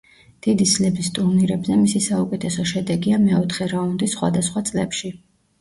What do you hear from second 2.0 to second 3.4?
საუკეთესო შედეგია